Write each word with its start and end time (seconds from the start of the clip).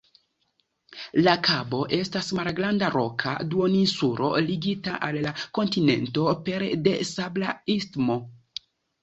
La 1.25 1.33
kabo 1.47 1.81
estas 1.97 2.29
malgranda 2.39 2.89
roka 2.95 3.33
duoninsulo 3.51 4.31
ligita 4.47 4.95
al 5.09 5.19
la 5.27 5.35
kontinento 5.59 6.27
pere 6.49 6.73
de 6.89 6.97
sabla 7.13 7.55
istmo. 7.77 8.19